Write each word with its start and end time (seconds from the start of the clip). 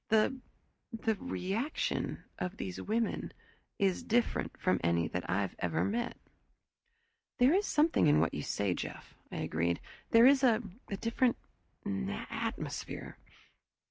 The 0.09 0.39
the 0.91 1.13
reaction 1.13 2.23
of 2.39 2.57
these 2.57 2.81
women 2.81 3.33
is 3.77 4.01
different 4.01 4.57
from 4.59 4.79
any 4.83 5.07
that 5.07 5.29
I've 5.29 5.55
ever 5.59 5.85
met." 5.85 6.17
"There 7.37 7.53
is 7.53 7.67
something 7.67 8.07
in 8.07 8.19
what 8.19 8.33
you 8.33 8.41
say, 8.41 8.73
Jeff," 8.73 9.13
I 9.31 9.35
agreed. 9.37 9.79
"There 10.09 10.25
is 10.25 10.41
a 10.41 10.63
different 10.97 11.37
atmosphere." 11.85 13.19